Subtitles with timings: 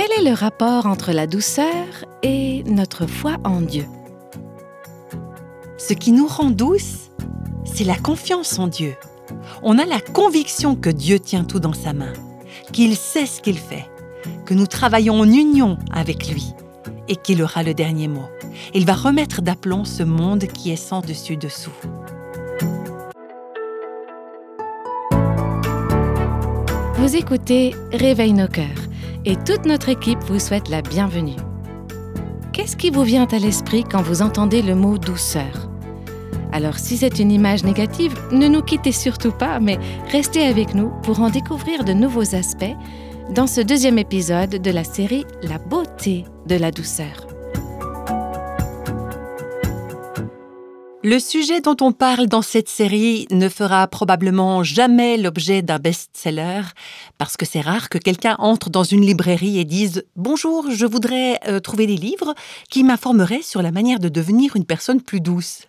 [0.00, 1.84] Quel est le rapport entre la douceur
[2.22, 3.84] et notre foi en Dieu?
[5.76, 7.10] Ce qui nous rend douce,
[7.64, 8.94] c'est la confiance en Dieu.
[9.64, 12.12] On a la conviction que Dieu tient tout dans sa main,
[12.70, 13.90] qu'il sait ce qu'il fait,
[14.46, 16.54] que nous travaillons en union avec lui
[17.08, 18.28] et qu'il aura le dernier mot.
[18.74, 21.74] Il va remettre d'aplomb ce monde qui est sans dessus-dessous.
[26.94, 28.87] Vous écoutez Réveille nos cœurs
[29.28, 31.36] et toute notre équipe vous souhaite la bienvenue.
[32.54, 35.68] Qu'est-ce qui vous vient à l'esprit quand vous entendez le mot douceur?
[36.50, 39.78] Alors si c'est une image négative, ne nous quittez surtout pas, mais
[40.10, 42.74] restez avec nous pour en découvrir de nouveaux aspects
[43.34, 47.27] dans ce deuxième épisode de la série La beauté de la douceur.
[51.10, 56.60] Le sujet dont on parle dans cette série ne fera probablement jamais l'objet d'un best-seller,
[57.16, 61.40] parce que c'est rare que quelqu'un entre dans une librairie et dise⁇ Bonjour, je voudrais
[61.48, 62.34] euh, trouver des livres
[62.68, 65.60] qui m'informeraient sur la manière de devenir une personne plus douce⁇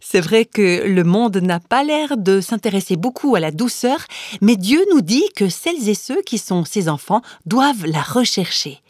[0.00, 4.04] c'est vrai que le monde n'a pas l'air de s'intéresser beaucoup à la douceur,
[4.40, 8.80] mais Dieu nous dit que celles et ceux qui sont ses enfants doivent la rechercher.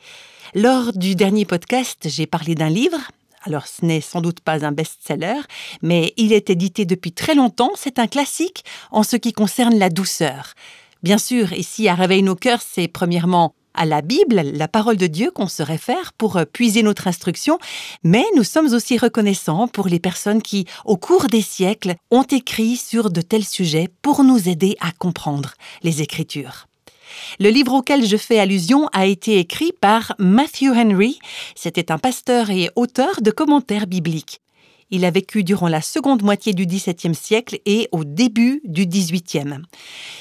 [0.55, 3.01] Lors du dernier podcast, j'ai parlé d'un livre.
[3.47, 5.41] Alors ce n'est sans doute pas un best-seller,
[5.83, 9.91] mais il est édité depuis très longtemps, c'est un classique en ce qui concerne la
[9.91, 10.55] douceur.
[11.03, 15.07] Bien sûr, ici à Réveil nos cœurs, c'est premièrement à la Bible, la parole de
[15.07, 17.59] Dieu qu'on se réfère pour euh, puiser notre instruction,
[18.05, 22.77] mais nous sommes aussi reconnaissants pour les personnes qui, au cours des siècles, ont écrit
[22.77, 26.67] sur de tels sujets pour nous aider à comprendre les Écritures.
[27.41, 31.19] Le livre auquel je fais allusion a été écrit par Matthew Henry.
[31.55, 34.41] C'était un pasteur et auteur de commentaires bibliques.
[34.91, 39.63] Il a vécu durant la seconde moitié du XVIIe siècle et au début du XVIIIe.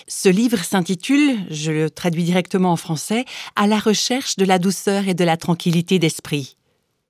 [0.07, 5.07] Ce livre s'intitule, je le traduis directement en français, À la recherche de la douceur
[5.07, 6.57] et de la tranquillité d'esprit.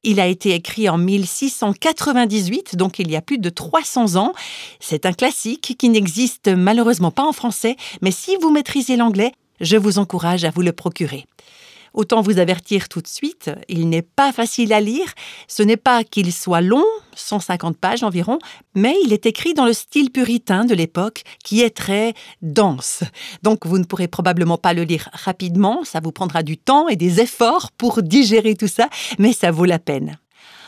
[0.03, 4.33] Il a été écrit en 1698, donc il y a plus de 300 ans.
[4.81, 9.77] C'est un classique qui n'existe malheureusement pas en français, mais si vous maîtrisez l'anglais, je
[9.77, 11.25] vous encourage à vous le procurer.
[11.93, 15.13] Autant vous avertir tout de suite, il n'est pas facile à lire.
[15.47, 18.39] Ce n'est pas qu'il soit long, 150 pages environ,
[18.73, 23.03] mais il est écrit dans le style puritain de l'époque qui est très dense.
[23.43, 26.95] Donc vous ne pourrez probablement pas le lire rapidement, ça vous prendra du temps et
[26.95, 28.89] des efforts pour digérer tout ça,
[29.19, 30.17] mais ça vaut la peine.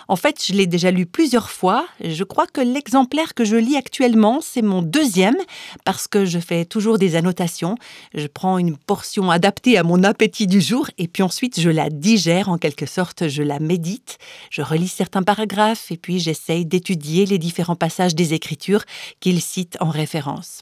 [0.07, 1.87] En fait, je l'ai déjà lu plusieurs fois.
[2.03, 5.37] Je crois que l'exemplaire que je lis actuellement, c'est mon deuxième,
[5.83, 7.75] parce que je fais toujours des annotations.
[8.13, 11.89] Je prends une portion adaptée à mon appétit du jour, et puis ensuite je la
[11.89, 14.17] digère en quelque sorte, je la médite,
[14.51, 18.83] je relis certains paragraphes, et puis j'essaye d'étudier les différents passages des Écritures
[19.19, 20.61] qu'il cite en référence.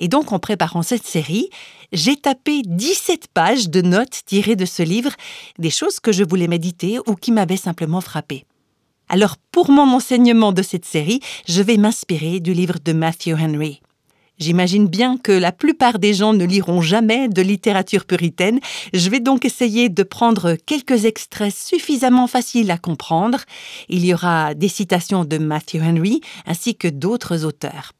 [0.00, 1.50] Et donc, en préparant cette série,
[1.92, 5.12] j'ai tapé 17 pages de notes tirées de ce livre,
[5.58, 8.46] des choses que je voulais méditer ou qui m'avaient simplement frappé.
[9.12, 13.82] Alors pour mon enseignement de cette série, je vais m'inspirer du livre de Matthew Henry.
[14.38, 18.60] J'imagine bien que la plupart des gens ne liront jamais de littérature puritaine.
[18.94, 23.40] Je vais donc essayer de prendre quelques extraits suffisamment faciles à comprendre.
[23.88, 27.92] Il y aura des citations de Matthew Henry ainsi que d'autres auteurs.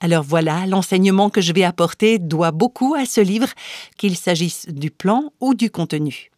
[0.00, 3.48] Alors voilà, l'enseignement que je vais apporter doit beaucoup à ce livre,
[3.98, 6.30] qu'il s'agisse du plan ou du contenu.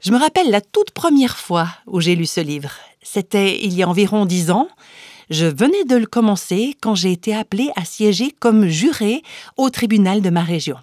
[0.00, 2.70] Je me rappelle la toute première fois où j'ai lu ce livre.
[3.02, 4.68] C'était il y a environ dix ans.
[5.30, 9.22] Je venais de le commencer quand j'ai été appelée à siéger comme juré
[9.56, 10.76] au tribunal de ma région.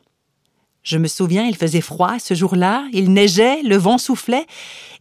[0.84, 4.46] Je me souviens, il faisait froid ce jour-là, il neigeait, le vent soufflait,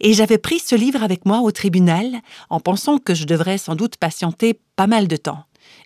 [0.01, 3.75] et j'avais pris ce livre avec moi au tribunal en pensant que je devrais sans
[3.75, 5.45] doute patienter pas mal de temps.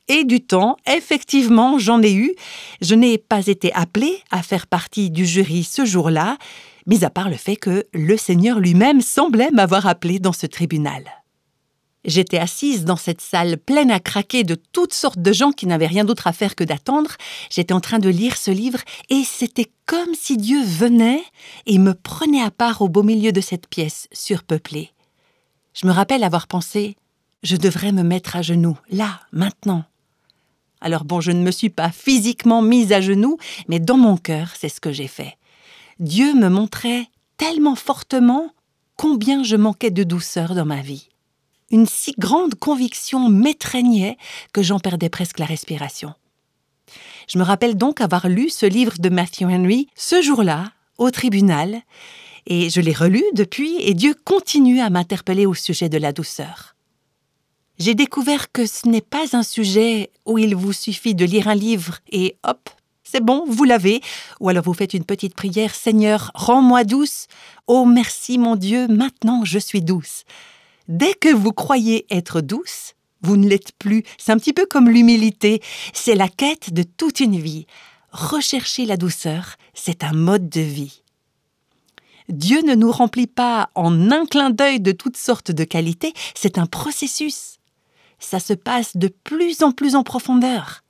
[0.09, 2.35] Et du temps, effectivement, j'en ai eu.
[2.83, 6.37] Je n'ai pas été appelée à faire partie du jury ce jour-là,
[6.87, 11.05] mis à part le fait que le Seigneur lui-même semblait m'avoir appelé dans ce tribunal.
[12.07, 15.89] J'étais assise dans cette salle pleine à craquer de toutes sortes de gens qui n'avaient
[15.89, 17.17] rien d'autre à faire que d'attendre.
[17.51, 18.79] J'étais en train de lire ce livre
[19.11, 21.25] et c'était comme si Dieu venait
[21.67, 24.93] et me prenait à part au beau milieu de cette pièce surpeuplée.
[25.75, 26.97] Je me rappelle avoir pensé
[27.43, 29.85] Je devrais me mettre à genoux, là, maintenant.
[30.81, 34.53] Alors bon, je ne me suis pas physiquement mise à genoux, mais dans mon cœur,
[34.57, 35.36] c'est ce que j'ai fait.
[35.99, 37.07] Dieu me montrait
[37.39, 38.51] tellement fortement
[38.97, 41.09] combien je manquais de douceur dans ma vie.
[41.71, 44.19] Une si grande conviction m'étreignait
[44.53, 46.13] que j'en perdais presque la respiration.
[47.29, 51.81] Je me rappelle donc avoir lu ce livre de Matthew Henry ce jour-là, au tribunal,
[52.47, 56.77] et je l'ai relu depuis, et Dieu continue à m'interpeller au sujet de la douceur.
[57.79, 61.55] J'ai découvert que ce n'est pas un sujet où il vous suffit de lire un
[61.55, 62.71] livre et hop,
[63.09, 64.01] c'est bon, vous l'avez.
[64.41, 67.27] Ou alors vous faites une petite prière, Seigneur, rends-moi douce.
[67.67, 70.25] Oh merci mon Dieu, maintenant je suis douce.
[70.89, 74.03] Dès que vous croyez être douce, vous ne l'êtes plus.
[74.19, 75.61] C'est un petit peu comme l'humilité.
[75.93, 77.67] C'est la quête de toute une vie.
[78.11, 81.03] Rechercher la douceur, c'est un mode de vie.
[82.29, 86.59] Dieu ne nous remplit pas en un clin d'œil de toutes sortes de qualités, c'est
[86.59, 87.59] un processus.
[88.19, 90.83] Ça se passe de plus en plus en profondeur.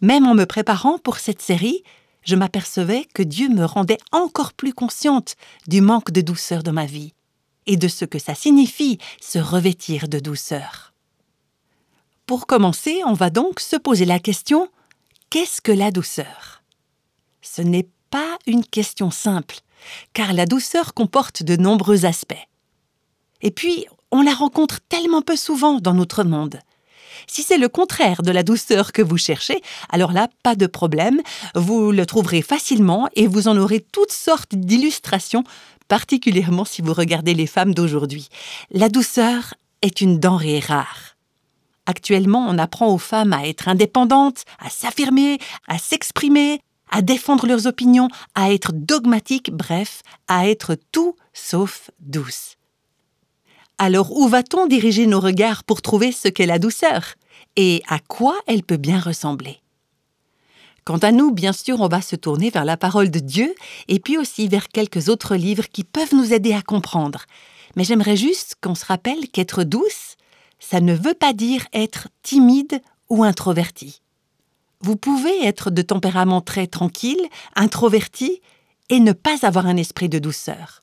[0.00, 1.82] Même en me préparant pour cette série,
[2.22, 6.86] je m'apercevais que Dieu me rendait encore plus consciente du manque de douceur dans ma
[6.86, 7.14] vie
[7.66, 10.92] et de ce que ça signifie se revêtir de douceur.
[12.26, 14.68] Pour commencer, on va donc se poser la question
[15.30, 16.62] qu'est-ce que la douceur?
[17.42, 19.60] Ce n'est pas une question simple,
[20.12, 22.34] car la douceur comporte de nombreux aspects.
[23.42, 26.58] Et puis, on la rencontre tellement peu souvent dans notre monde.
[27.26, 29.60] Si c'est le contraire de la douceur que vous cherchez,
[29.90, 31.20] alors là, pas de problème,
[31.54, 35.44] vous le trouverez facilement et vous en aurez toutes sortes d'illustrations,
[35.88, 38.28] particulièrement si vous regardez les femmes d'aujourd'hui.
[38.70, 41.16] La douceur est une denrée rare.
[41.86, 46.60] Actuellement, on apprend aux femmes à être indépendantes, à s'affirmer, à s'exprimer,
[46.90, 52.55] à défendre leurs opinions, à être dogmatiques, bref, à être tout sauf douce.
[53.78, 57.14] Alors où va-t-on diriger nos regards pour trouver ce qu'est la douceur?
[57.56, 59.60] Et à quoi elle peut bien ressembler?
[60.84, 63.54] Quant à nous, bien sûr, on va se tourner vers la parole de Dieu
[63.88, 67.26] et puis aussi vers quelques autres livres qui peuvent nous aider à comprendre.
[67.74, 70.16] Mais j'aimerais juste qu'on se rappelle qu'être douce,
[70.58, 72.80] ça ne veut pas dire être timide
[73.10, 74.00] ou introverti.
[74.80, 77.20] Vous pouvez être de tempérament très tranquille,
[77.56, 78.40] introverti,
[78.88, 80.82] et ne pas avoir un esprit de douceur.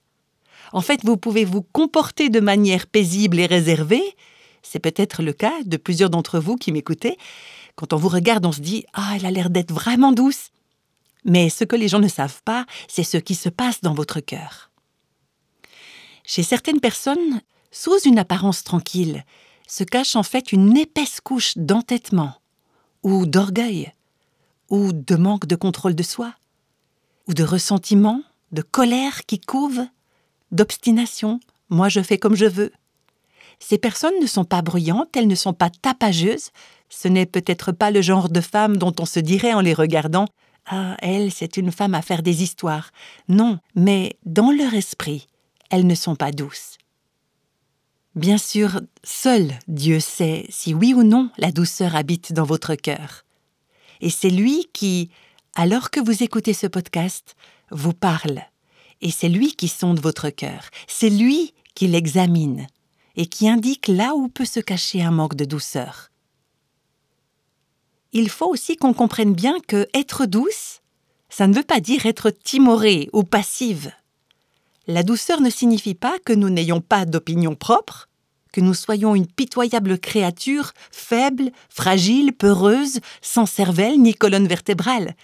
[0.74, 4.04] En fait, vous pouvez vous comporter de manière paisible et réservée.
[4.64, 7.18] C'est peut-être le cas de plusieurs d'entre vous qui m'écoutez.
[7.76, 10.50] Quand on vous regarde, on se dit Ah, elle a l'air d'être vraiment douce.
[11.26, 14.20] Mais ce que les gens ne savent pas, c'est ce qui se passe dans votre
[14.20, 14.72] cœur.
[16.26, 17.42] Chez certaines personnes,
[17.72, 19.24] sous une apparence tranquille,
[19.68, 22.34] se cache en fait une épaisse couche d'entêtement,
[23.04, 23.94] ou d'orgueil,
[24.70, 26.34] ou de manque de contrôle de soi,
[27.28, 29.86] ou de ressentiment, de colère qui couve,
[30.54, 31.40] d'obstination,
[31.70, 32.72] moi je fais comme je veux.
[33.60, 36.50] Ces personnes ne sont pas bruyantes, elles ne sont pas tapageuses,
[36.90, 40.28] ce n'est peut-être pas le genre de femme dont on se dirait en les regardant
[40.66, 42.92] Ah, elle, c'est une femme à faire des histoires.
[43.28, 45.28] Non, mais dans leur esprit,
[45.70, 46.78] elles ne sont pas douces.
[48.16, 53.26] Bien sûr, seul Dieu sait si oui ou non la douceur habite dans votre cœur.
[54.02, 55.10] Et c'est lui qui,
[55.56, 57.36] alors que vous écoutez ce podcast,
[57.72, 58.44] vous parle
[59.04, 62.66] et c'est lui qui sonde votre cœur, c'est lui qui l'examine
[63.16, 66.10] et qui indique là où peut se cacher un manque de douceur.
[68.14, 70.80] Il faut aussi qu'on comprenne bien que être douce,
[71.30, 73.92] ça ne veut pas dire être timorée ou passive.
[74.88, 78.08] La douceur ne signifie pas que nous n'ayons pas d'opinion propre,
[78.54, 85.16] que nous soyons une pitoyable créature, faible, fragile, peureuse, sans cervelle ni colonne vertébrale.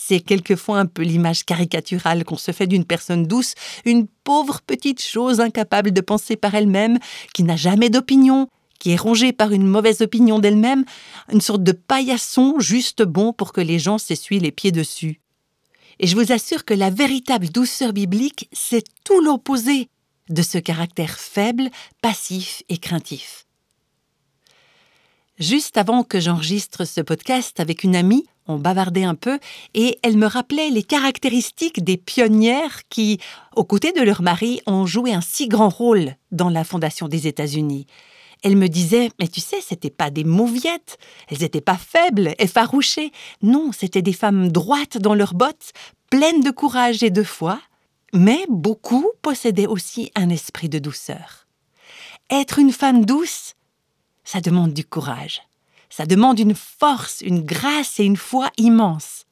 [0.00, 3.54] C'est quelquefois un peu l'image caricaturale qu'on se fait d'une personne douce,
[3.84, 6.98] une pauvre petite chose incapable de penser par elle-même,
[7.34, 8.48] qui n'a jamais d'opinion,
[8.78, 10.84] qui est rongée par une mauvaise opinion d'elle-même,
[11.32, 15.20] une sorte de paillasson juste bon pour que les gens s'essuient les pieds dessus.
[15.98, 19.88] Et je vous assure que la véritable douceur biblique, c'est tout l'opposé
[20.28, 23.46] de ce caractère faible, passif et craintif.
[25.40, 29.38] Juste avant que j'enregistre ce podcast avec une amie, on bavardait un peu,
[29.74, 33.18] et elle me rappelait les caractéristiques des pionnières qui,
[33.54, 37.26] aux côtés de leur mari, ont joué un si grand rôle dans la fondation des
[37.26, 37.86] États-Unis.
[38.42, 43.12] Elle me disait, mais tu sais, c'était pas des mauviettes, elles n'étaient pas faibles, effarouchées.
[43.42, 45.72] Non, c'étaient des femmes droites dans leurs bottes,
[46.10, 47.60] pleines de courage et de foi,
[48.14, 51.46] mais beaucoup possédaient aussi un esprit de douceur.
[52.30, 53.54] Être une femme douce,
[54.24, 55.42] ça demande du courage.
[55.90, 59.24] Ça demande une force, une grâce et une foi immenses.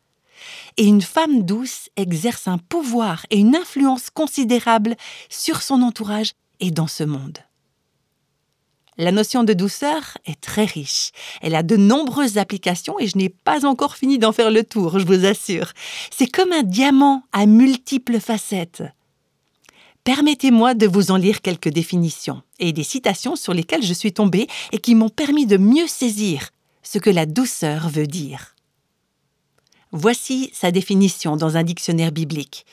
[0.77, 4.97] Et une femme douce exerce un pouvoir et une influence considérable
[5.29, 7.39] sur son entourage et dans ce monde.
[8.99, 11.11] La notion de douceur est très riche.
[11.43, 14.99] Elle a de nombreuses applications et je n'ai pas encore fini d'en faire le tour,
[14.99, 15.73] je vous assure.
[16.11, 18.83] C'est comme un diamant à multiples facettes.
[20.07, 24.47] Permettez-moi de vous en lire quelques définitions et des citations sur lesquelles je suis tombée
[24.71, 26.51] et qui m'ont permis de mieux saisir
[26.85, 28.55] ce que la douceur veut dire.
[29.91, 32.67] Voici sa définition dans un dictionnaire biblique.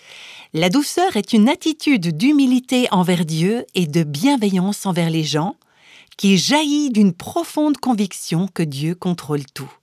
[0.54, 5.56] La douceur est une attitude d'humilité envers Dieu et de bienveillance envers les gens
[6.18, 9.74] qui jaillit d'une profonde conviction que Dieu contrôle tout.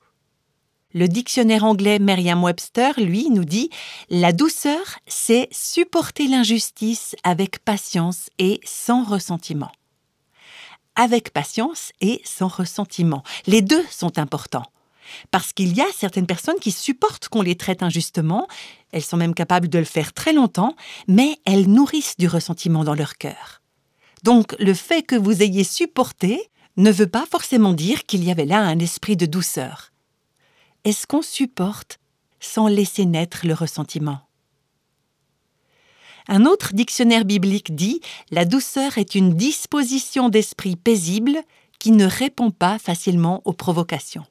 [0.92, 3.70] Le dictionnaire anglais Merriam-Webster, lui, nous dit
[4.08, 9.70] La douceur, c'est supporter l'injustice avec patience et sans ressentiment.
[10.96, 13.22] Avec patience et sans ressentiment.
[13.46, 14.66] Les deux sont importants.
[15.30, 18.48] Parce qu'il y a certaines personnes qui supportent qu'on les traite injustement,
[18.90, 20.74] elles sont même capables de le faire très longtemps,
[21.06, 23.62] mais elles nourrissent du ressentiment dans leur cœur.
[24.24, 28.44] Donc le fait que vous ayez supporté ne veut pas forcément dire qu'il y avait
[28.44, 29.89] là un esprit de douceur.
[30.84, 31.98] Est-ce qu'on supporte
[32.40, 34.20] sans laisser naître le ressentiment?
[36.26, 41.36] Un autre dictionnaire biblique dit La douceur est une disposition d'esprit paisible
[41.78, 44.24] qui ne répond pas facilement aux provocations.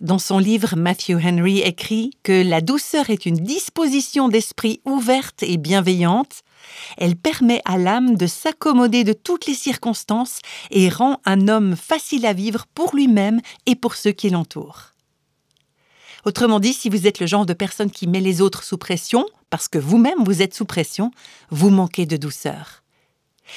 [0.00, 5.56] Dans son livre, Matthew Henry écrit que la douceur est une disposition d'esprit ouverte et
[5.56, 6.42] bienveillante.
[6.96, 10.38] Elle permet à l'âme de s'accommoder de toutes les circonstances
[10.70, 14.92] et rend un homme facile à vivre pour lui-même et pour ceux qui l'entourent.
[16.26, 19.24] Autrement dit, si vous êtes le genre de personne qui met les autres sous pression,
[19.48, 21.12] parce que vous-même vous êtes sous pression,
[21.50, 22.82] vous manquez de douceur.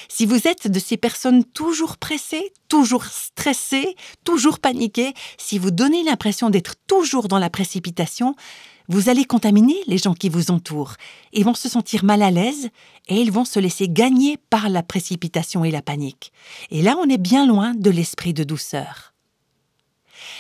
[0.08, 6.04] Si vous êtes de ces personnes toujours pressées, toujours stressées, toujours paniquées, si vous donnez
[6.04, 8.36] l'impression d'être toujours dans la précipitation,
[8.88, 10.94] vous allez contaminer les gens qui vous entourent.
[11.34, 12.70] Ils vont se sentir mal à l'aise
[13.08, 16.32] et ils vont se laisser gagner par la précipitation et la panique.
[16.70, 19.16] Et là, on est bien loin de l'esprit de douceur.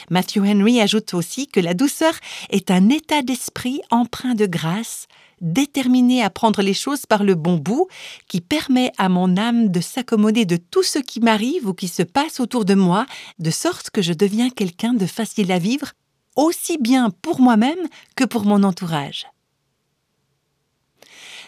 [0.09, 2.13] Matthew Henry ajoute aussi que la douceur
[2.49, 5.07] est un état d'esprit empreint de grâce,
[5.41, 7.87] déterminé à prendre les choses par le bon bout,
[8.27, 12.03] qui permet à mon âme de s'accommoder de tout ce qui m'arrive ou qui se
[12.03, 13.05] passe autour de moi,
[13.39, 15.93] de sorte que je deviens quelqu'un de facile à vivre,
[16.35, 19.25] aussi bien pour moi-même que pour mon entourage.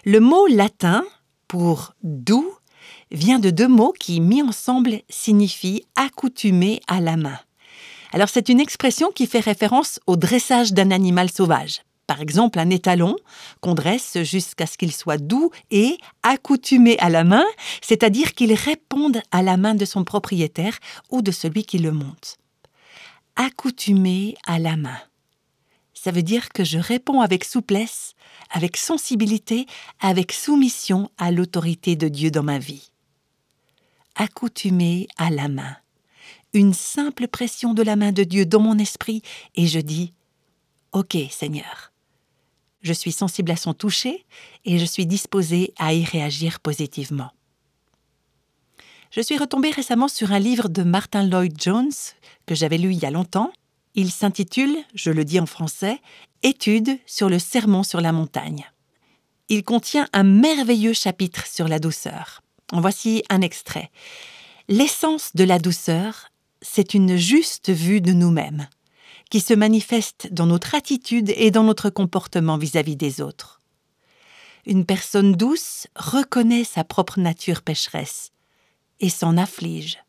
[0.04, 1.04] Le mot latin
[1.48, 2.52] pour doux
[3.12, 7.40] vient de deux mots qui, mis ensemble, signifient accoutumer à la main.
[8.14, 12.70] Alors c'est une expression qui fait référence au dressage d'un animal sauvage par exemple un
[12.70, 13.16] étalon
[13.62, 17.46] qu'on dresse jusqu'à ce qu'il soit doux et accoutumé à la main,
[17.82, 20.78] c'est-à-dire qu'il réponde à la main de son propriétaire
[21.10, 22.38] ou de celui qui le monte.
[23.38, 25.00] Accoutumé à la main.
[25.94, 28.16] Ça veut dire que je réponds avec souplesse,
[28.50, 29.66] avec sensibilité,
[30.02, 32.92] avec soumission à l'autorité de Dieu dans ma vie.
[34.16, 35.78] Accoutumé à la main.
[36.54, 39.22] Une simple pression de la main de Dieu dans mon esprit
[39.56, 40.14] et je dis
[40.92, 41.94] Ok Seigneur,
[42.82, 44.26] je suis sensible à son toucher
[44.66, 47.32] et je suis disposée à y réagir positivement.
[49.12, 51.92] Je suis retombée récemment sur un livre de Martin Lloyd Jones
[52.46, 53.54] que j'avais lu il y a longtemps.
[53.96, 56.02] Il s'intitule, je le dis en français,
[56.44, 58.66] Étude sur le sermon sur la montagne.
[59.48, 62.42] Il contient un merveilleux chapitre sur la douceur.
[62.72, 63.92] En voici un extrait.
[64.70, 66.31] L'essence de la douceur,
[66.62, 68.68] c'est une juste vue de nous-mêmes
[69.30, 73.62] qui se manifeste dans notre attitude et dans notre comportement vis-à-vis des autres.
[74.66, 78.32] Une personne douce reconnaît sa propre nature pécheresse
[79.00, 80.04] et s'en afflige.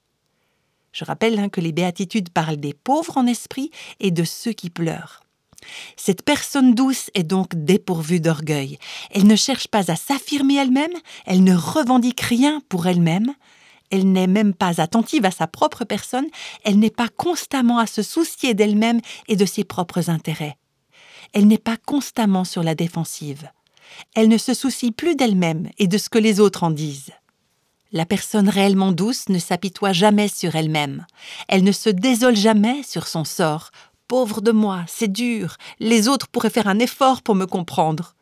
[0.92, 4.68] Je rappelle hein, que les béatitudes parlent des pauvres en esprit et de ceux qui
[4.68, 5.22] pleurent.
[5.96, 8.78] Cette personne douce est donc dépourvue d'orgueil.
[9.12, 10.92] Elle ne cherche pas à s'affirmer elle-même,
[11.24, 13.32] elle ne revendique rien pour elle-même,
[13.92, 16.26] elle n'est même pas attentive à sa propre personne,
[16.64, 20.56] elle n'est pas constamment à se soucier d'elle-même et de ses propres intérêts.
[21.34, 23.50] Elle n'est pas constamment sur la défensive.
[24.14, 27.12] Elle ne se soucie plus d'elle-même et de ce que les autres en disent.
[27.92, 31.06] La personne réellement douce ne s'apitoie jamais sur elle-même.
[31.48, 33.70] Elle ne se désole jamais sur son sort.
[34.08, 35.56] Pauvre de moi, c'est dur.
[35.78, 38.14] Les autres pourraient faire un effort pour me comprendre.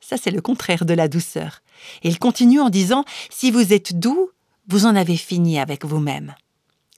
[0.00, 1.60] Ça, c'est le contraire de la douceur.
[2.02, 4.30] Il continue en disant Si vous êtes doux,
[4.70, 6.36] vous en avez fini avec vous-même.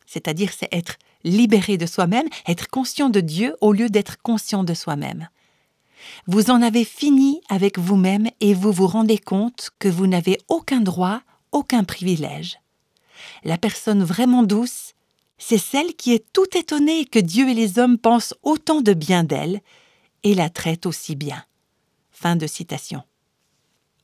[0.05, 4.75] C'est-à-dire, c'est être libéré de soi-même, être conscient de Dieu au lieu d'être conscient de
[4.75, 5.31] soi-même.
[6.27, 10.81] Vous en avez fini avec vous-même et vous vous rendez compte que vous n'avez aucun
[10.81, 12.59] droit, aucun privilège.
[13.43, 14.93] La personne vraiment douce,
[15.39, 19.25] c'est celle qui est tout étonnée que Dieu et les hommes pensent autant de bien
[19.25, 19.63] d'elle
[20.25, 21.43] et la traitent aussi bien.
[22.11, 23.03] Fin de citation.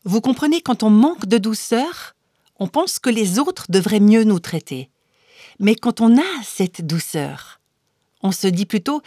[0.04, 2.14] Vous comprenez, quand on manque de douceur,
[2.58, 4.90] on pense que les autres devraient mieux nous traiter.
[5.58, 7.60] Mais quand on a cette douceur,
[8.22, 9.02] on se dit plutôt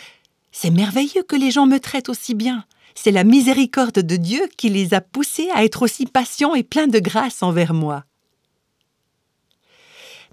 [0.51, 2.65] C'est merveilleux que les gens me traitent aussi bien.
[2.95, 6.87] C'est la miséricorde de Dieu qui les a poussés à être aussi patients et pleins
[6.87, 8.03] de grâce envers moi.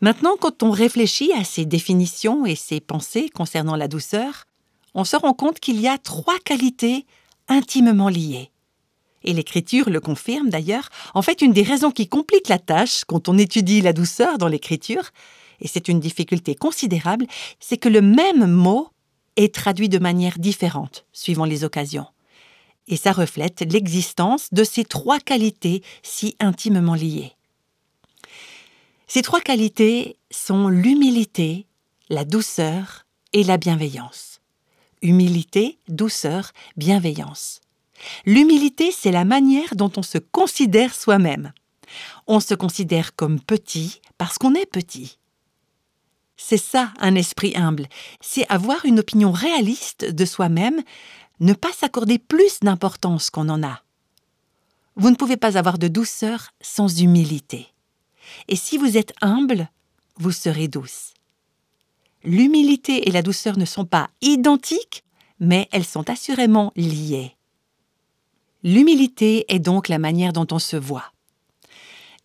[0.00, 4.44] Maintenant, quand on réfléchit à ces définitions et ces pensées concernant la douceur,
[4.94, 7.04] on se rend compte qu'il y a trois qualités
[7.48, 8.50] intimement liées
[9.24, 13.28] et l'écriture le confirme d'ailleurs, en fait une des raisons qui complique la tâche quand
[13.28, 15.10] on étudie la douceur dans l'écriture,
[15.60, 17.26] et c'est une difficulté considérable,
[17.60, 18.88] c'est que le même mot
[19.36, 22.06] est traduit de manière différente suivant les occasions.
[22.86, 27.32] Et ça reflète l'existence de ces trois qualités si intimement liées.
[29.06, 31.66] Ces trois qualités sont l'humilité,
[32.08, 34.40] la douceur et la bienveillance.
[35.02, 37.60] Humilité, douceur, bienveillance.
[38.24, 41.52] L'humilité, c'est la manière dont on se considère soi-même.
[42.26, 45.18] On se considère comme petit parce qu'on est petit.
[46.36, 47.88] C'est ça un esprit humble,
[48.20, 50.82] c'est avoir une opinion réaliste de soi-même,
[51.40, 53.82] ne pas s'accorder plus d'importance qu'on en a.
[54.94, 57.66] Vous ne pouvez pas avoir de douceur sans humilité.
[58.46, 59.68] Et si vous êtes humble,
[60.16, 61.14] vous serez douce.
[62.24, 65.04] L'humilité et la douceur ne sont pas identiques,
[65.40, 67.37] mais elles sont assurément liées.
[68.64, 71.12] L'humilité est donc la manière dont on se voit.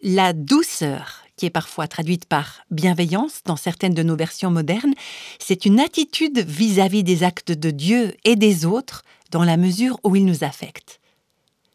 [0.01, 4.95] La douceur, qui est parfois traduite par bienveillance dans certaines de nos versions modernes,
[5.37, 10.15] c'est une attitude vis-à-vis des actes de Dieu et des autres dans la mesure où
[10.15, 10.99] ils nous affectent.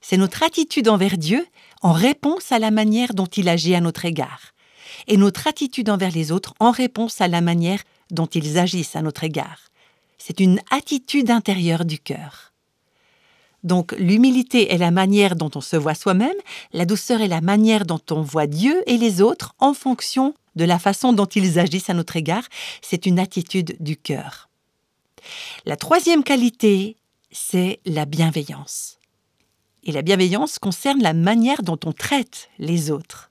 [0.00, 1.46] C'est notre attitude envers Dieu
[1.80, 4.54] en réponse à la manière dont il agit à notre égard,
[5.06, 9.02] et notre attitude envers les autres en réponse à la manière dont ils agissent à
[9.02, 9.68] notre égard.
[10.18, 12.52] C'est une attitude intérieure du cœur.
[13.64, 16.36] Donc l'humilité est la manière dont on se voit soi-même,
[16.72, 20.64] la douceur est la manière dont on voit Dieu et les autres en fonction de
[20.64, 22.44] la façon dont ils agissent à notre égard.
[22.82, 24.48] C'est une attitude du cœur.
[25.66, 26.96] La troisième qualité,
[27.30, 28.98] c'est la bienveillance.
[29.84, 33.30] Et la bienveillance concerne la manière dont on traite les autres.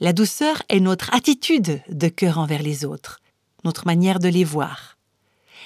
[0.00, 3.20] La douceur est notre attitude de cœur envers les autres,
[3.64, 4.98] notre manière de les voir.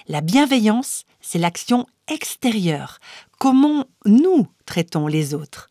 [0.09, 3.01] La bienveillance, c'est l'action extérieure,
[3.39, 5.71] comment nous traitons les autres?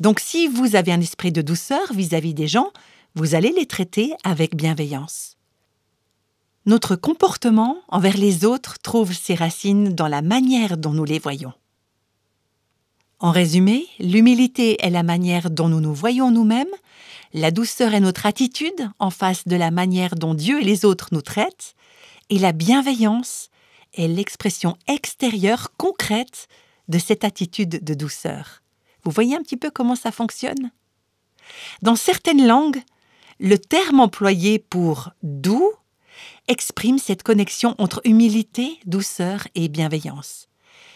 [0.00, 2.72] Donc si vous avez un esprit de douceur vis-à-vis des gens,
[3.14, 5.36] vous allez les traiter avec bienveillance.
[6.66, 11.52] Notre comportement envers les autres trouve ses racines dans la manière dont nous les voyons.
[13.20, 16.74] En résumé, l'humilité est la manière dont nous nous voyons nous-mêmes,
[17.34, 21.10] la douceur est notre attitude en face de la manière dont Dieu et les autres
[21.12, 21.76] nous traitent,
[22.30, 23.48] et la bienveillance
[23.94, 26.48] est l'expression extérieure concrète
[26.88, 28.62] de cette attitude de douceur.
[29.04, 30.70] Vous voyez un petit peu comment ça fonctionne?
[31.82, 32.82] Dans certaines langues,
[33.40, 35.72] le terme employé pour doux
[36.48, 40.48] exprime cette connexion entre humilité, douceur et bienveillance.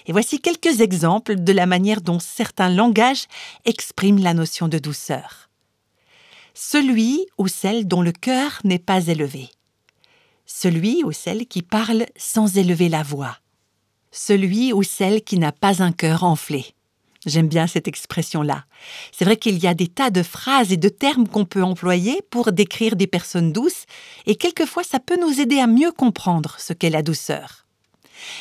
[0.07, 3.27] Et voici quelques exemples de la manière dont certains langages
[3.65, 5.51] expriment la notion de douceur.
[6.55, 9.51] Celui ou celle dont le cœur n'est pas élevé.
[10.47, 13.37] Celui ou celle qui parle sans élever la voix
[14.17, 16.67] celui ou celle qui n'a pas un cœur enflé.
[17.27, 18.65] J'aime bien cette expression-là.
[19.11, 22.23] C'est vrai qu'il y a des tas de phrases et de termes qu'on peut employer
[22.31, 23.85] pour décrire des personnes douces,
[24.27, 27.67] et quelquefois ça peut nous aider à mieux comprendre ce qu'est la douceur.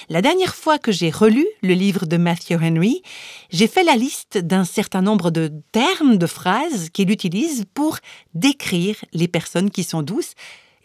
[0.07, 3.01] La dernière fois que j'ai relu le livre de Matthew Henry,
[3.49, 7.97] j'ai fait la liste d'un certain nombre de termes, de phrases qu'il utilise pour
[8.35, 10.33] décrire les personnes qui sont douces,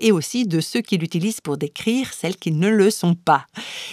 [0.01, 3.47] et aussi de ceux qui l'utilisent pour décrire celles qui ne le sont pas.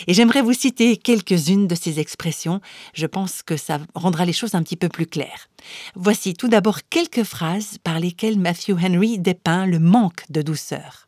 [0.08, 2.62] Et j'aimerais vous citer quelques-unes de ces expressions,
[2.94, 5.48] je pense que ça rendra les choses un petit peu plus claires.
[5.96, 11.08] Voici tout d'abord quelques phrases par lesquelles Matthew Henry dépeint le manque de douceur.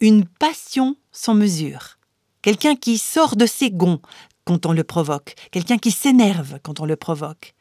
[0.00, 1.98] Une passion sans mesure.
[2.42, 4.00] Quelqu'un qui sort de ses gonds
[4.44, 7.54] quand on le provoque, quelqu'un qui s'énerve quand on le provoque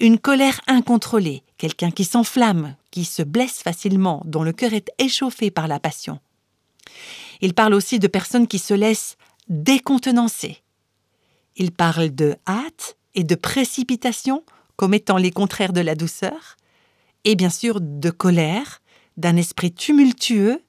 [0.00, 5.50] une colère incontrôlée, quelqu'un qui s'enflamme, qui se blesse facilement, dont le cœur est échauffé
[5.50, 6.20] par la passion.
[7.40, 9.16] Il parle aussi de personnes qui se laissent
[9.48, 10.62] décontenancer.
[11.56, 14.44] Il parle de hâte et de précipitation
[14.76, 16.56] comme étant les contraires de la douceur,
[17.24, 18.82] et bien sûr de colère,
[19.16, 20.62] d'un esprit tumultueux,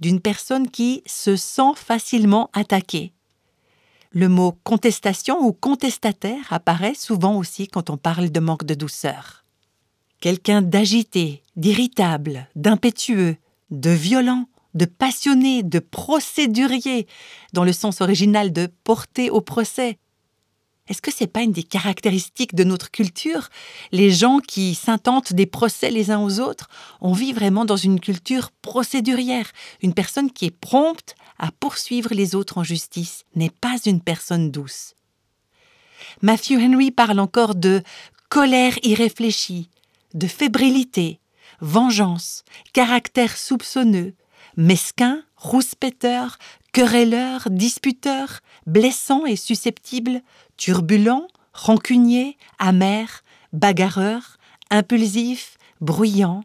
[0.00, 3.12] d'une personne qui se sent facilement attaquée,
[4.14, 9.41] le mot contestation ou contestataire apparaît souvent aussi quand on parle de manque de douceur.
[10.22, 13.34] Quelqu'un d'agité, d'irritable, d'impétueux,
[13.72, 17.08] de violent, de passionné, de procédurier,
[17.52, 19.98] dans le sens original de porter au procès,
[20.86, 23.48] est-ce que c'est pas une des caractéristiques de notre culture?
[23.90, 26.68] Les gens qui s'intentent des procès les uns aux autres,
[27.00, 29.50] on vit vraiment dans une culture procédurière.
[29.82, 34.52] Une personne qui est prompte à poursuivre les autres en justice n'est pas une personne
[34.52, 34.94] douce.
[36.20, 37.82] Matthew Henry parle encore de
[38.28, 39.68] colère irréfléchie,
[40.14, 41.20] de fébrilité,
[41.60, 44.14] vengeance, caractère soupçonneux,
[44.56, 46.38] mesquin, rouspéteur,
[46.72, 50.22] querelleur, disputeur, blessant et susceptible,
[50.56, 53.22] turbulent, rancunier, amer,
[53.52, 54.38] bagarreur,
[54.70, 56.42] impulsif, bruyant.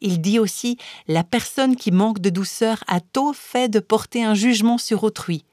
[0.00, 0.76] Il dit aussi
[1.08, 5.44] La personne qui manque de douceur a tôt fait de porter un jugement sur autrui,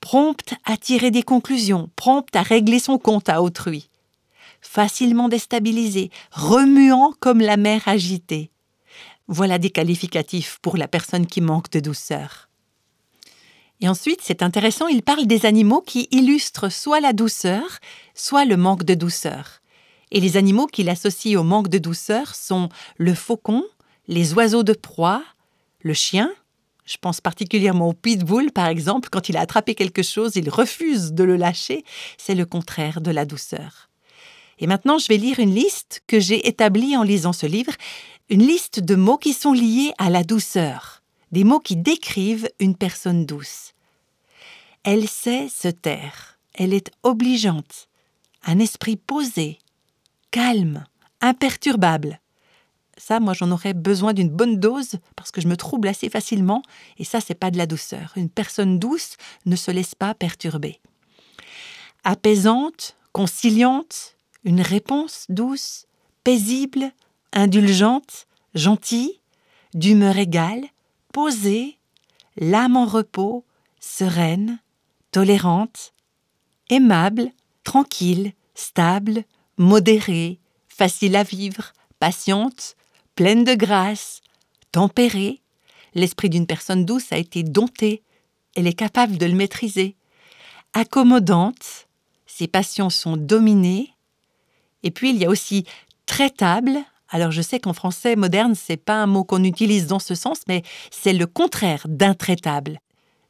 [0.00, 3.90] prompte à tirer des conclusions, prompte à régler son compte à autrui,
[4.60, 8.50] facilement déstabilisé, remuant comme la mer agitée.
[9.28, 12.48] Voilà des qualificatifs pour la personne qui manque de douceur.
[13.80, 17.78] Et ensuite, c'est intéressant, il parle des animaux qui illustrent soit la douceur,
[18.14, 19.60] soit le manque de douceur.
[20.10, 23.64] Et les animaux qu'il associe au manque de douceur sont le faucon,
[24.08, 25.22] les oiseaux de proie,
[25.80, 26.30] le chien,
[26.90, 31.12] je pense particulièrement au pitbull, par exemple, quand il a attrapé quelque chose, il refuse
[31.12, 31.84] de le lâcher,
[32.18, 33.89] c'est le contraire de la douceur.
[34.60, 37.72] Et maintenant, je vais lire une liste que j'ai établie en lisant ce livre,
[38.28, 42.76] une liste de mots qui sont liés à la douceur, des mots qui décrivent une
[42.76, 43.72] personne douce.
[44.84, 47.88] Elle sait se taire, elle est obligeante,
[48.44, 49.58] un esprit posé,
[50.30, 50.84] calme,
[51.20, 52.20] imperturbable.
[52.96, 56.62] Ça, moi, j'en aurais besoin d'une bonne dose parce que je me trouble assez facilement
[56.98, 58.12] et ça, c'est pas de la douceur.
[58.16, 60.80] Une personne douce ne se laisse pas perturber.
[62.04, 65.86] Apaisante, conciliante, une réponse douce,
[66.24, 66.92] paisible,
[67.32, 69.20] indulgente, gentille,
[69.74, 70.64] d'humeur égale,
[71.12, 71.78] posée,
[72.36, 73.44] l'âme en repos,
[73.80, 74.58] sereine,
[75.12, 75.92] tolérante,
[76.68, 77.30] aimable,
[77.64, 79.24] tranquille, stable,
[79.56, 82.76] modérée, facile à vivre, patiente,
[83.14, 84.20] pleine de grâce,
[84.72, 85.40] tempérée.
[85.94, 88.02] L'esprit d'une personne douce a été dompté,
[88.56, 89.96] elle est capable de le maîtriser.
[90.72, 91.88] Accommodante,
[92.26, 93.92] ses passions sont dominées.
[94.82, 95.64] Et puis il y a aussi
[96.06, 96.78] traitable.
[97.08, 100.40] Alors je sais qu'en français moderne, c'est pas un mot qu'on utilise dans ce sens,
[100.48, 102.80] mais c'est le contraire d'intraitable.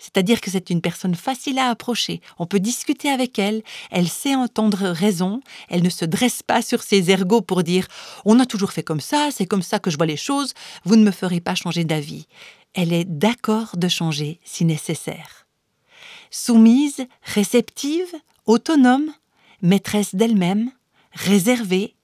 [0.01, 2.23] C'est-à-dire que c'est une personne facile à approcher.
[2.39, 6.83] On peut discuter avec elle, elle sait entendre raison, elle ne se dresse pas sur
[6.83, 7.87] ses ergots pour dire
[8.25, 10.97] On a toujours fait comme ça, c'est comme ça que je vois les choses, vous
[10.97, 12.27] ne me ferez pas changer d'avis.
[12.73, 15.47] Elle est d'accord de changer si nécessaire.
[16.31, 18.15] Soumise, réceptive,
[18.47, 19.13] autonome,
[19.61, 20.71] maîtresse d'elle-même,
[21.13, 21.95] réservée,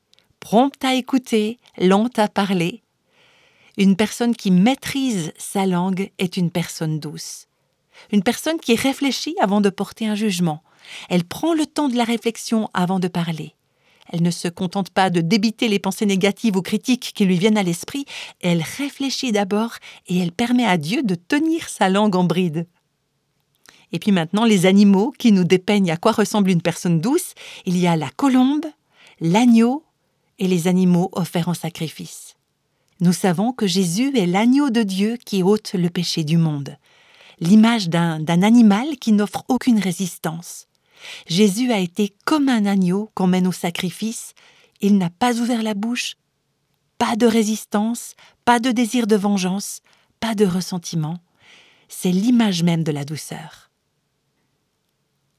[0.41, 2.83] prompte à écouter, lente à parler.
[3.79, 7.47] Une personne qui maîtrise sa langue est une personne douce
[8.13, 10.63] une personne qui réfléchit avant de porter un jugement.
[11.09, 13.55] Elle prend le temps de la réflexion avant de parler.
[14.13, 17.59] Elle ne se contente pas de débiter les pensées négatives ou critiques qui lui viennent
[17.59, 18.05] à l'esprit,
[18.41, 19.75] elle réfléchit d'abord
[20.07, 22.69] et elle permet à Dieu de tenir sa langue en bride.
[23.91, 27.35] Et puis maintenant, les animaux qui nous dépeignent à quoi ressemble une personne douce,
[27.67, 28.67] il y a la colombe,
[29.21, 29.85] l'agneau
[30.39, 32.37] et les animaux offerts en sacrifice.
[33.01, 36.77] Nous savons que Jésus est l'agneau de Dieu qui ôte le péché du monde
[37.41, 40.67] l'image d'un animal qui n'offre aucune résistance.
[41.27, 44.35] Jésus a été comme un agneau qu'on mène au sacrifice,
[44.81, 46.17] il n'a pas ouvert la bouche,
[46.99, 49.81] pas de résistance, pas de désir de vengeance,
[50.21, 51.19] pas de ressentiment.
[51.89, 53.71] C'est l'image même de la douceur.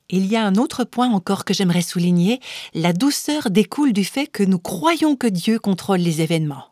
[0.10, 2.40] Il y a un autre point encore que j'aimerais souligner,
[2.74, 6.72] la douceur découle du fait que nous croyons que Dieu contrôle les événements,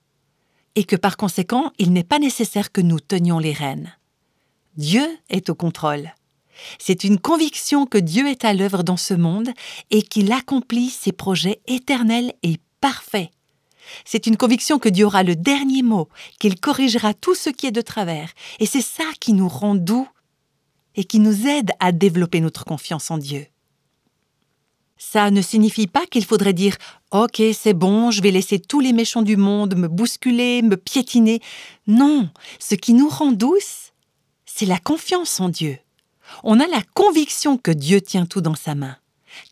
[0.76, 3.94] et que par conséquent il n'est pas nécessaire que nous tenions les rênes.
[4.78, 6.14] Dieu est au contrôle.
[6.80, 9.50] C'est une conviction que Dieu est à l'œuvre dans ce monde
[9.92, 13.32] et qu'il accomplit ses projets éternels et parfaits.
[14.06, 16.08] C'est une conviction que Dieu aura le dernier mot,
[16.40, 20.08] qu'il corrigera tout ce qui est de travers, et c'est ça qui nous rend doux
[20.96, 23.48] et qui nous aide à développer notre confiance en Dieu.
[24.98, 26.78] Ça ne signifie pas qu'il faudrait dire
[27.12, 31.42] Ok, c'est bon, je vais laisser tous les méchants du monde me bousculer, me piétiner.
[31.88, 32.30] Non,
[32.60, 33.92] ce qui nous rend douce,
[34.46, 35.78] c'est la confiance en Dieu.
[36.44, 38.98] On a la conviction que Dieu tient tout dans sa main,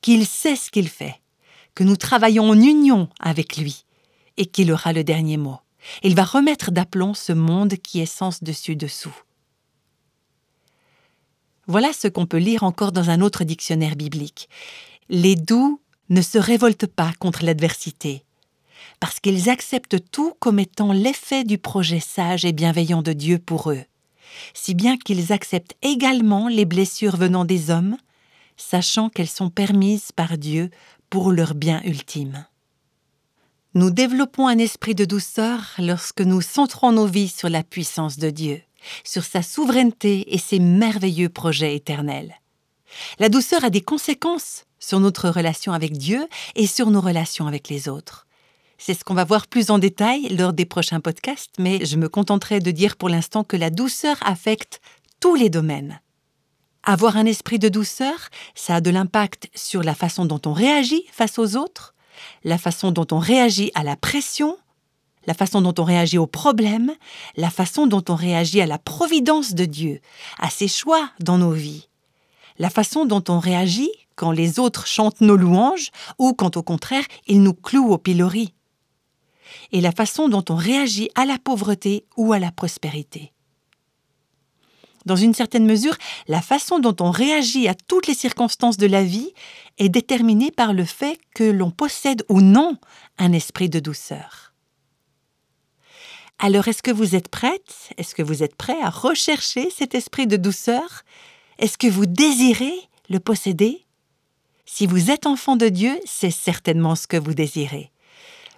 [0.01, 1.19] qu'il sait ce qu'il fait,
[1.75, 3.85] que nous travaillons en union avec lui
[4.37, 5.57] et qu'il aura le dernier mot.
[6.03, 9.13] Il va remettre d'aplomb ce monde qui est sens dessus-dessous.
[11.67, 14.49] Voilà ce qu'on peut lire encore dans un autre dictionnaire biblique.
[15.09, 18.23] Les doux ne se révoltent pas contre l'adversité,
[18.99, 23.71] parce qu'ils acceptent tout comme étant l'effet du projet sage et bienveillant de Dieu pour
[23.71, 23.83] eux
[24.53, 27.97] si bien qu'ils acceptent également les blessures venant des hommes,
[28.57, 30.69] sachant qu'elles sont permises par Dieu
[31.09, 32.45] pour leur bien ultime.
[33.75, 38.29] Nous développons un esprit de douceur lorsque nous centrons nos vies sur la puissance de
[38.29, 38.61] Dieu,
[39.03, 42.35] sur sa souveraineté et ses merveilleux projets éternels.
[43.19, 47.69] La douceur a des conséquences sur notre relation avec Dieu et sur nos relations avec
[47.69, 48.27] les autres.
[48.77, 52.09] C'est ce qu'on va voir plus en détail lors des prochains podcasts, mais je me
[52.09, 54.81] contenterai de dire pour l'instant que la douceur affecte
[55.19, 56.01] tous les domaines.
[56.83, 61.05] Avoir un esprit de douceur, ça a de l'impact sur la façon dont on réagit
[61.13, 61.95] face aux autres,
[62.43, 64.57] la façon dont on réagit à la pression,
[65.25, 66.91] la façon dont on réagit aux problèmes,
[67.35, 70.01] la façon dont on réagit à la providence de Dieu,
[70.39, 71.87] à ses choix dans nos vies.
[72.59, 77.05] la façon dont on réagit quand les autres chantent nos louanges ou quand au contraire
[77.25, 78.53] ils nous clouent au pilori,
[79.71, 83.33] et la façon dont on réagit à la pauvreté ou à la prospérité.
[85.05, 89.03] Dans une certaine mesure, la façon dont on réagit à toutes les circonstances de la
[89.03, 89.33] vie
[89.77, 92.77] est déterminée par le fait que l'on possède ou non
[93.17, 94.52] un esprit de douceur.
[96.39, 97.91] Alors est-ce que vous êtes prête?
[97.97, 101.03] Est-ce que vous êtes prêt à rechercher cet esprit de douceur?
[101.57, 102.73] Est-ce que vous désirez
[103.09, 103.85] le posséder?
[104.65, 107.91] Si vous êtes enfant de Dieu, c'est certainement ce que vous désirez.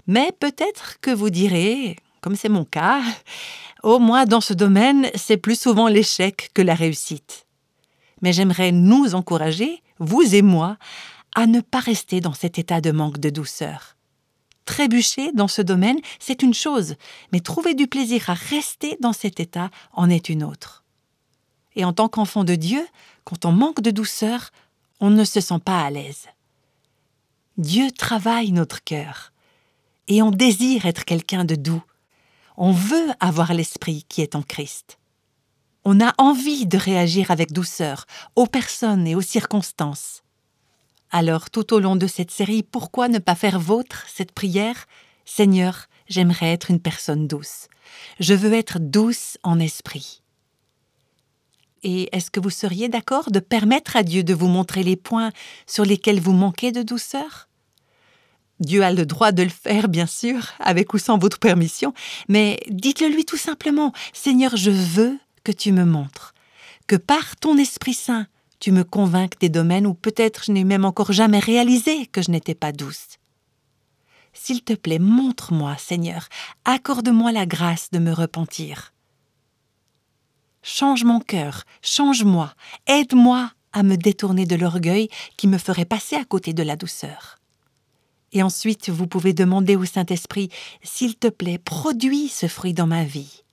[0.07, 3.01] Mais peut-être que vous direz, comme c'est mon cas,
[3.83, 7.45] au moins dans ce domaine, c'est plus souvent l'échec que la réussite.
[8.21, 10.77] Mais j'aimerais nous encourager, vous et moi,
[11.35, 13.94] à ne pas rester dans cet état de manque de douceur.
[14.65, 16.95] Trébucher dans ce domaine, c'est une chose,
[17.31, 20.83] mais trouver du plaisir à rester dans cet état en est une autre.
[21.75, 22.85] Et en tant qu'enfant de Dieu,
[23.23, 24.51] quand on manque de douceur,
[24.99, 26.27] on ne se sent pas à l'aise.
[27.57, 29.31] Dieu travaille notre cœur
[30.07, 31.83] et on désire être quelqu'un de doux.
[32.57, 34.97] On veut avoir l'esprit qui est en Christ.
[35.83, 40.23] On a envie de réagir avec douceur aux personnes et aux circonstances.
[41.17, 44.85] Alors tout au long de cette série, pourquoi ne pas faire vôtre cette prière?
[45.23, 47.69] Seigneur, j'aimerais être une personne douce.
[48.19, 50.21] Je veux être douce en esprit.
[51.83, 55.31] Et est-ce que vous seriez d'accord de permettre à Dieu de vous montrer les points
[55.65, 57.47] sur lesquels vous manquez de douceur?
[58.59, 61.93] Dieu a le droit de le faire, bien sûr, avec ou sans votre permission,
[62.27, 66.33] mais dites-le lui tout simplement, Seigneur, je veux que tu me montres,
[66.87, 68.27] que par ton Esprit Saint,
[68.59, 72.31] tu me convainques des domaines où peut-être je n'ai même encore jamais réalisé que je
[72.31, 73.17] n'étais pas douce.
[74.33, 76.27] S'il te plaît, montre-moi, Seigneur,
[76.65, 78.93] accorde-moi la grâce de me repentir.
[80.61, 82.53] Change mon cœur, change-moi,
[82.87, 87.39] aide-moi à me détourner de l'orgueil qui me ferait passer à côté de la douceur.
[88.31, 90.49] Et ensuite, vous pouvez demander au Saint-Esprit,
[90.83, 93.44] S'il te plaît, produis ce fruit dans ma vie.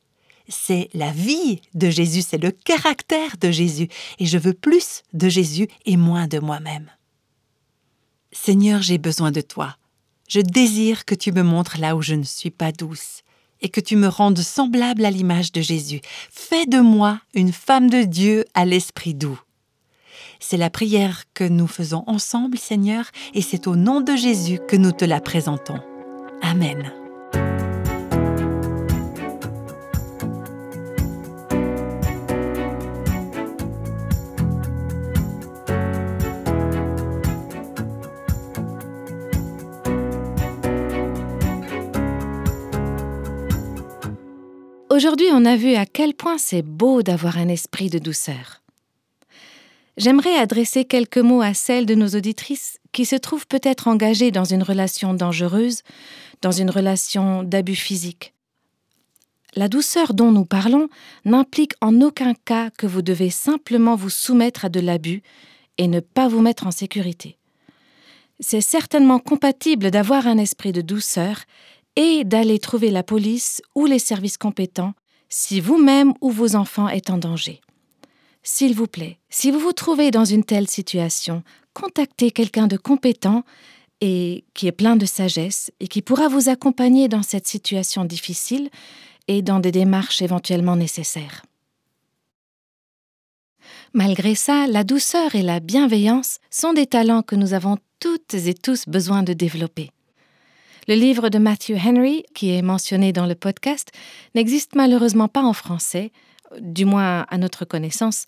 [0.53, 3.89] C'est la vie de Jésus, c'est le caractère de Jésus,
[4.19, 6.91] et je veux plus de Jésus et moins de moi-même.
[8.33, 9.77] Seigneur, j'ai besoin de toi.
[10.29, 13.23] Je désire que tu me montres là où je ne suis pas douce,
[13.63, 16.01] et que tu me rendes semblable à l'image de Jésus.
[16.31, 19.41] Fais de moi une femme de Dieu à l'esprit doux.
[20.39, 24.77] C'est la prière que nous faisons ensemble, Seigneur, et c'est au nom de Jésus que
[24.77, 25.81] nous te la présentons.
[26.43, 26.93] Amen.
[44.93, 48.63] Aujourd'hui, on a vu à quel point c'est beau d'avoir un esprit de douceur
[49.97, 54.45] j'aimerais adresser quelques mots à celles de nos auditrices qui se trouvent peut-être engagées dans
[54.45, 55.83] une relation dangereuse,
[56.41, 58.35] dans une relation d'abus physique.
[59.55, 60.89] La douceur dont nous parlons
[61.25, 65.23] n'implique en aucun cas que vous devez simplement vous soumettre à de l'abus
[65.79, 67.37] et ne pas vous mettre en sécurité.
[68.41, 71.43] C'est certainement compatible d'avoir un esprit de douceur
[71.97, 74.95] et d'aller trouver la police ou les services compétents
[75.29, 77.61] si vous-même ou vos enfants êtes en danger.
[78.43, 81.43] S'il vous plaît, si vous vous trouvez dans une telle situation,
[81.75, 83.45] contactez quelqu'un de compétent
[84.01, 88.69] et qui est plein de sagesse et qui pourra vous accompagner dans cette situation difficile
[89.29, 91.43] et dans des démarches éventuellement nécessaires.
[93.95, 98.55] Malgré ça, la douceur et la bienveillance sont des talents que nous avons toutes et
[98.55, 99.91] tous besoin de développer.
[100.89, 103.93] Le livre de Matthew Henry, qui est mentionné dans le podcast,
[104.35, 106.11] n'existe malheureusement pas en français,
[106.59, 108.27] du moins à notre connaissance.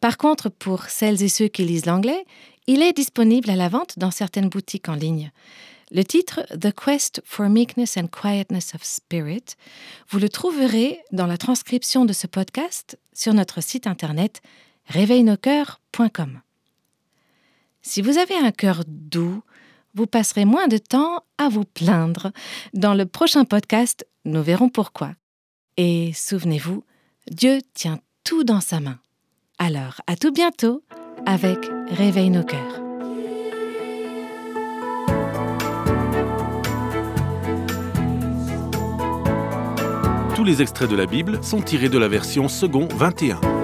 [0.00, 2.26] Par contre, pour celles et ceux qui lisent l'anglais,
[2.66, 5.32] il est disponible à la vente dans certaines boutiques en ligne.
[5.90, 9.56] Le titre The Quest for Meekness and Quietness of Spirit,
[10.10, 14.42] vous le trouverez dans la transcription de ce podcast sur notre site internet
[14.88, 16.40] réveilnoscoeurs.com.
[17.80, 19.42] Si vous avez un cœur doux,
[19.94, 22.32] vous passerez moins de temps à vous plaindre.
[22.72, 25.12] Dans le prochain podcast, nous verrons pourquoi.
[25.76, 26.84] Et souvenez-vous,
[27.30, 28.98] Dieu tient tout dans sa main.
[29.58, 30.82] Alors, à tout bientôt
[31.26, 31.58] avec
[31.90, 32.80] Réveille nos cœurs.
[40.34, 43.63] Tous les extraits de la Bible sont tirés de la version second 21.